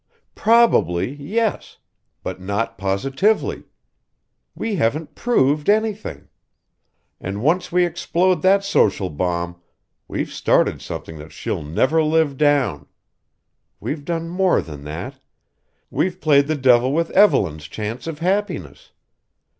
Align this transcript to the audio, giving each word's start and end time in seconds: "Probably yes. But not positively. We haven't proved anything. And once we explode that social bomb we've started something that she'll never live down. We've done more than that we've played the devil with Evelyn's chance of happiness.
"Probably 0.33 1.13
yes. 1.13 1.77
But 2.23 2.41
not 2.41 2.75
positively. 2.75 3.65
We 4.55 4.77
haven't 4.77 5.13
proved 5.13 5.69
anything. 5.69 6.27
And 7.19 7.43
once 7.43 7.71
we 7.71 7.85
explode 7.85 8.41
that 8.41 8.63
social 8.63 9.11
bomb 9.11 9.61
we've 10.07 10.33
started 10.33 10.81
something 10.81 11.19
that 11.19 11.31
she'll 11.31 11.61
never 11.61 12.01
live 12.01 12.35
down. 12.35 12.87
We've 13.79 14.03
done 14.03 14.27
more 14.27 14.59
than 14.59 14.85
that 14.85 15.19
we've 15.91 16.19
played 16.19 16.47
the 16.47 16.55
devil 16.57 16.91
with 16.91 17.11
Evelyn's 17.11 17.65
chance 17.67 18.07
of 18.07 18.17
happiness. 18.25 18.93